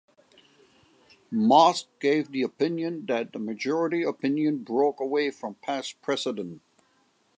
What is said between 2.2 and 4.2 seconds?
the opinion that the majority